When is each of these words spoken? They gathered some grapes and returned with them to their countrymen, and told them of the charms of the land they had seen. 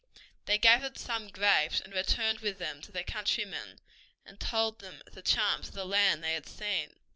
They 0.45 0.57
gathered 0.57 0.97
some 0.97 1.27
grapes 1.27 1.79
and 1.79 1.93
returned 1.93 2.39
with 2.39 2.57
them 2.57 2.81
to 2.81 2.91
their 2.91 3.03
countrymen, 3.03 3.77
and 4.25 4.39
told 4.39 4.79
them 4.79 5.03
of 5.05 5.13
the 5.13 5.21
charms 5.21 5.67
of 5.67 5.75
the 5.75 5.85
land 5.85 6.23
they 6.23 6.33
had 6.33 6.47
seen. 6.47 6.95